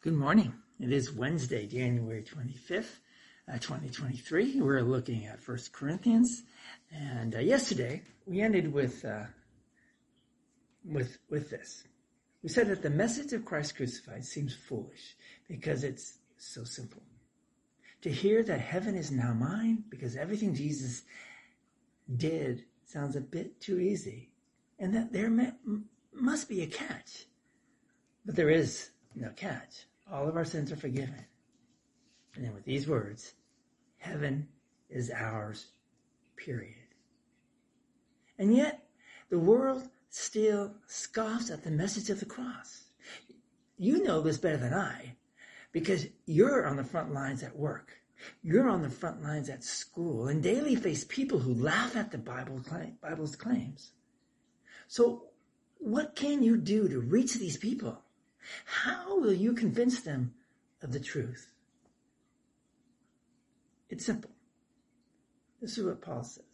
Good 0.00 0.14
morning. 0.14 0.54
It 0.78 0.92
is 0.92 1.12
Wednesday, 1.12 1.66
January 1.66 2.22
25th, 2.22 3.00
uh, 3.52 3.54
2023. 3.54 4.60
We're 4.60 4.82
looking 4.82 5.26
at 5.26 5.42
First 5.42 5.72
Corinthians. 5.72 6.44
And 6.92 7.34
uh, 7.34 7.40
yesterday 7.40 8.02
we 8.24 8.40
ended 8.40 8.72
with, 8.72 9.04
uh, 9.04 9.24
with, 10.84 11.18
with 11.28 11.50
this. 11.50 11.82
We 12.44 12.48
said 12.48 12.68
that 12.68 12.80
the 12.80 12.90
message 12.90 13.32
of 13.32 13.44
Christ 13.44 13.74
crucified 13.74 14.24
seems 14.24 14.54
foolish 14.54 15.16
because 15.48 15.82
it's 15.82 16.18
so 16.36 16.62
simple. 16.62 17.02
To 18.02 18.08
hear 18.08 18.44
that 18.44 18.60
heaven 18.60 18.94
is 18.94 19.10
now 19.10 19.34
mine 19.34 19.82
because 19.88 20.14
everything 20.14 20.54
Jesus 20.54 21.02
did 22.16 22.66
sounds 22.84 23.16
a 23.16 23.20
bit 23.20 23.60
too 23.60 23.80
easy 23.80 24.30
and 24.78 24.94
that 24.94 25.12
there 25.12 25.28
may, 25.28 25.50
must 26.14 26.48
be 26.48 26.62
a 26.62 26.68
catch. 26.68 27.26
But 28.24 28.36
there 28.36 28.50
is 28.50 28.90
no 29.20 29.30
catch. 29.30 29.86
All 30.10 30.28
of 30.28 30.36
our 30.36 30.44
sins 30.44 30.72
are 30.72 30.76
forgiven. 30.76 31.24
And 32.34 32.44
then 32.44 32.54
with 32.54 32.64
these 32.64 32.88
words, 32.88 33.34
heaven 33.98 34.48
is 34.88 35.10
ours, 35.10 35.66
period. 36.36 36.74
And 38.38 38.54
yet, 38.54 38.88
the 39.30 39.38
world 39.38 39.88
still 40.10 40.74
scoffs 40.86 41.50
at 41.50 41.64
the 41.64 41.70
message 41.70 42.10
of 42.10 42.20
the 42.20 42.26
cross. 42.26 42.84
You 43.76 44.02
know 44.02 44.20
this 44.20 44.38
better 44.38 44.56
than 44.56 44.74
I 44.74 45.16
because 45.72 46.06
you're 46.26 46.66
on 46.66 46.76
the 46.76 46.84
front 46.84 47.12
lines 47.12 47.42
at 47.42 47.56
work. 47.56 47.92
You're 48.42 48.68
on 48.68 48.82
the 48.82 48.90
front 48.90 49.22
lines 49.22 49.48
at 49.48 49.62
school 49.62 50.28
and 50.28 50.42
daily 50.42 50.74
face 50.74 51.04
people 51.04 51.38
who 51.38 51.54
laugh 51.54 51.94
at 51.96 52.10
the 52.10 52.18
Bible, 52.18 52.60
Bible's 53.00 53.36
claims. 53.36 53.92
So 54.88 55.28
what 55.78 56.16
can 56.16 56.42
you 56.42 56.56
do 56.56 56.88
to 56.88 57.00
reach 57.00 57.34
these 57.34 57.56
people? 57.56 58.02
How 58.64 59.18
will 59.18 59.32
you 59.32 59.52
convince 59.52 60.00
them 60.00 60.34
of 60.82 60.92
the 60.92 61.00
truth? 61.00 61.50
It's 63.88 64.06
simple. 64.06 64.30
This 65.60 65.78
is 65.78 65.84
what 65.84 66.02
Paul 66.02 66.22
says. 66.22 66.44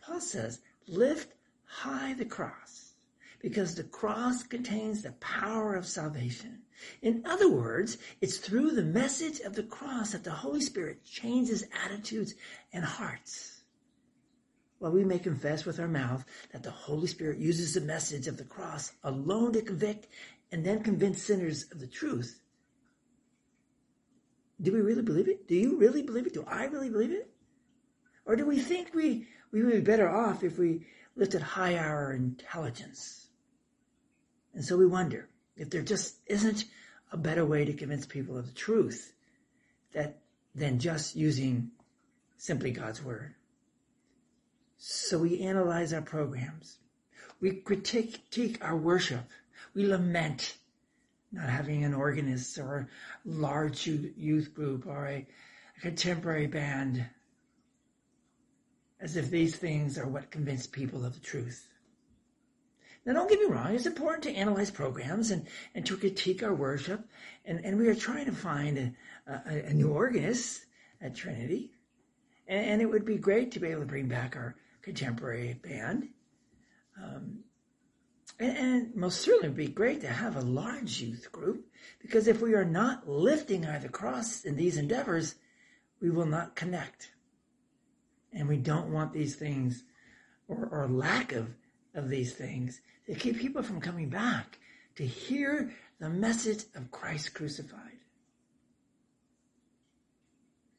Paul 0.00 0.20
says, 0.20 0.60
lift 0.86 1.32
high 1.64 2.14
the 2.14 2.24
cross 2.24 2.92
because 3.40 3.74
the 3.74 3.84
cross 3.84 4.42
contains 4.42 5.02
the 5.02 5.12
power 5.12 5.74
of 5.74 5.86
salvation. 5.86 6.62
In 7.02 7.22
other 7.26 7.50
words, 7.50 7.98
it's 8.20 8.38
through 8.38 8.72
the 8.72 8.82
message 8.82 9.40
of 9.40 9.54
the 9.54 9.62
cross 9.62 10.12
that 10.12 10.24
the 10.24 10.30
Holy 10.30 10.60
Spirit 10.60 11.04
changes 11.04 11.64
attitudes 11.84 12.34
and 12.72 12.84
hearts. 12.84 13.63
While 14.84 14.92
we 14.92 15.02
may 15.02 15.18
confess 15.18 15.64
with 15.64 15.80
our 15.80 15.88
mouth 15.88 16.26
that 16.52 16.62
the 16.62 16.70
Holy 16.70 17.06
Spirit 17.06 17.38
uses 17.38 17.72
the 17.72 17.80
message 17.80 18.26
of 18.26 18.36
the 18.36 18.44
cross 18.44 18.92
alone 19.02 19.54
to 19.54 19.62
convict 19.62 20.08
and 20.52 20.62
then 20.62 20.82
convince 20.82 21.22
sinners 21.22 21.64
of 21.72 21.80
the 21.80 21.86
truth, 21.86 22.38
do 24.60 24.74
we 24.74 24.82
really 24.82 25.00
believe 25.00 25.26
it? 25.26 25.48
Do 25.48 25.54
you 25.54 25.78
really 25.78 26.02
believe 26.02 26.26
it? 26.26 26.34
Do 26.34 26.44
I 26.46 26.66
really 26.66 26.90
believe 26.90 27.12
it? 27.12 27.30
Or 28.26 28.36
do 28.36 28.44
we 28.44 28.58
think 28.58 28.92
we, 28.92 29.26
we 29.52 29.62
would 29.62 29.72
be 29.72 29.80
better 29.80 30.06
off 30.06 30.44
if 30.44 30.58
we 30.58 30.84
lifted 31.16 31.40
high 31.40 31.78
our 31.78 32.12
intelligence? 32.12 33.28
And 34.52 34.62
so 34.62 34.76
we 34.76 34.84
wonder 34.84 35.30
if 35.56 35.70
there 35.70 35.80
just 35.80 36.16
isn't 36.26 36.66
a 37.10 37.16
better 37.16 37.46
way 37.46 37.64
to 37.64 37.72
convince 37.72 38.04
people 38.04 38.36
of 38.36 38.48
the 38.48 38.52
truth 38.52 39.14
that 39.94 40.18
than 40.54 40.78
just 40.78 41.16
using 41.16 41.70
simply 42.36 42.70
God's 42.70 43.02
word. 43.02 43.34
So 44.86 45.16
we 45.16 45.40
analyze 45.40 45.94
our 45.94 46.02
programs. 46.02 46.76
We 47.40 47.52
critique 47.52 48.58
our 48.60 48.76
worship. 48.76 49.24
We 49.72 49.86
lament 49.86 50.58
not 51.32 51.48
having 51.48 51.84
an 51.84 51.94
organist 51.94 52.58
or 52.58 52.76
a 52.76 52.86
large 53.24 53.86
youth 53.86 54.52
group 54.52 54.86
or 54.86 55.06
a, 55.06 55.26
a 55.76 55.80
contemporary 55.80 56.48
band 56.48 57.02
as 59.00 59.16
if 59.16 59.30
these 59.30 59.56
things 59.56 59.96
are 59.96 60.06
what 60.06 60.30
convince 60.30 60.66
people 60.66 61.06
of 61.06 61.14
the 61.14 61.20
truth. 61.20 61.66
Now, 63.06 63.14
don't 63.14 63.30
get 63.30 63.40
me 63.40 63.46
wrong, 63.46 63.74
it's 63.74 63.86
important 63.86 64.24
to 64.24 64.34
analyze 64.34 64.70
programs 64.70 65.30
and, 65.30 65.46
and 65.74 65.86
to 65.86 65.96
critique 65.96 66.42
our 66.42 66.54
worship. 66.54 67.08
And, 67.46 67.64
and 67.64 67.78
we 67.78 67.88
are 67.88 67.94
trying 67.94 68.26
to 68.26 68.32
find 68.32 68.76
a, 69.26 69.32
a, 69.32 69.70
a 69.70 69.72
new 69.72 69.88
organist 69.88 70.66
at 71.00 71.16
Trinity. 71.16 71.72
And, 72.46 72.66
and, 72.66 72.82
it 72.82 72.86
would 72.90 73.06
be 73.06 73.16
great 73.16 73.52
to 73.52 73.60
be 73.60 73.68
able 73.68 73.80
to 73.80 73.86
bring 73.86 74.08
back 74.08 74.36
our 74.36 74.54
contemporary 74.84 75.54
band. 75.54 76.08
Um, 77.02 77.40
and, 78.38 78.56
and, 78.56 78.94
most 78.94 79.22
certainly 79.22 79.48
would 79.48 79.56
be 79.56 79.68
great 79.68 80.02
to 80.02 80.08
have 80.08 80.36
a 80.36 80.40
large 80.40 81.00
youth 81.00 81.32
group 81.32 81.66
because 82.00 82.28
if 82.28 82.40
we 82.40 82.54
are 82.54 82.64
not 82.64 83.08
lifting 83.08 83.62
the 83.62 83.88
cross 83.88 84.44
in 84.44 84.56
these 84.56 84.76
endeavors, 84.76 85.36
we 86.00 86.10
will 86.10 86.26
not 86.26 86.54
connect. 86.54 87.10
And 88.32 88.48
we 88.48 88.58
don't 88.58 88.92
want 88.92 89.12
these 89.12 89.36
things 89.36 89.84
or, 90.48 90.68
or 90.70 90.88
lack 90.88 91.32
of, 91.32 91.48
of 91.94 92.08
these 92.08 92.34
things 92.34 92.80
to 93.06 93.14
keep 93.14 93.38
people 93.38 93.62
from 93.62 93.80
coming 93.80 94.10
back 94.10 94.58
to 94.96 95.06
hear 95.06 95.72
the 95.98 96.10
message 96.10 96.64
of 96.74 96.90
Christ 96.90 97.34
crucified. 97.34 97.80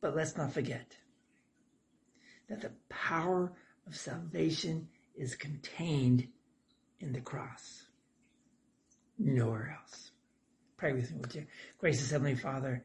But 0.00 0.14
let's 0.14 0.36
not 0.36 0.52
forget 0.52 0.96
that 2.48 2.60
the 2.60 2.72
power 2.88 3.52
of 3.86 3.96
salvation 3.96 4.88
is 5.14 5.34
contained 5.34 6.28
in 7.00 7.12
the 7.12 7.20
cross. 7.20 7.84
Nowhere 9.18 9.78
else. 9.80 10.10
Pray 10.76 10.92
with 10.92 11.10
me, 11.10 11.18
would 11.20 11.34
you? 11.34 11.46
Gracious 11.78 12.10
Heavenly 12.10 12.34
Father, 12.34 12.84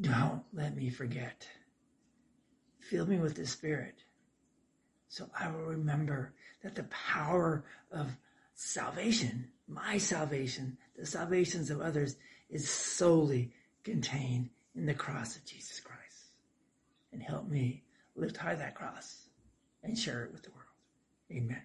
don't 0.00 0.42
let 0.52 0.76
me 0.76 0.90
forget. 0.90 1.46
Fill 2.78 3.06
me 3.06 3.18
with 3.18 3.34
the 3.34 3.46
Spirit 3.46 4.02
so 5.12 5.28
I 5.38 5.50
will 5.50 5.64
remember 5.64 6.32
that 6.62 6.74
the 6.74 6.84
power 6.84 7.64
of 7.90 8.16
salvation, 8.54 9.46
my 9.68 9.98
salvation, 9.98 10.78
the 10.96 11.04
salvations 11.04 11.68
of 11.68 11.82
others, 11.82 12.16
is 12.48 12.66
solely 12.66 13.52
contained 13.84 14.48
in 14.74 14.86
the 14.86 14.94
cross 14.94 15.36
of 15.36 15.44
Jesus 15.44 15.80
Christ. 15.80 16.30
And 17.12 17.22
help 17.22 17.46
me 17.46 17.82
lift 18.16 18.38
high 18.38 18.54
that 18.54 18.74
cross 18.74 19.21
and 19.82 19.98
share 19.98 20.24
it 20.24 20.32
with 20.32 20.42
the 20.42 20.50
world. 20.50 20.62
Amen. 21.30 21.62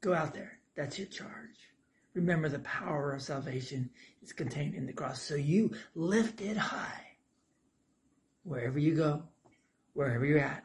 Go 0.00 0.14
out 0.14 0.34
there. 0.34 0.58
That's 0.76 0.98
your 0.98 1.08
charge. 1.08 1.70
Remember 2.14 2.48
the 2.48 2.60
power 2.60 3.12
of 3.12 3.22
salvation 3.22 3.90
is 4.22 4.32
contained 4.32 4.74
in 4.74 4.86
the 4.86 4.92
cross. 4.92 5.20
So 5.20 5.34
you 5.34 5.74
lift 5.94 6.40
it 6.40 6.56
high. 6.56 7.00
Wherever 8.44 8.78
you 8.78 8.94
go, 8.94 9.22
wherever 9.94 10.24
you're 10.24 10.38
at, 10.38 10.64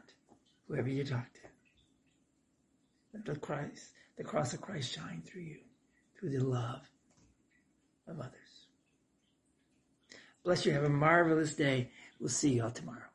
whoever 0.68 0.88
you 0.88 1.02
talk 1.04 1.32
to. 1.32 1.40
Let 3.14 3.24
the 3.24 3.36
Christ, 3.36 3.90
the 4.16 4.24
cross 4.24 4.52
of 4.52 4.60
Christ 4.60 4.94
shine 4.94 5.22
through 5.26 5.42
you, 5.42 5.58
through 6.18 6.30
the 6.30 6.44
love 6.44 6.88
of 8.06 8.20
others. 8.20 8.34
Bless 10.44 10.64
you. 10.64 10.72
Have 10.72 10.84
a 10.84 10.88
marvelous 10.88 11.54
day. 11.54 11.90
We'll 12.18 12.28
see 12.28 12.54
you 12.54 12.64
all 12.64 12.70
tomorrow. 12.70 13.09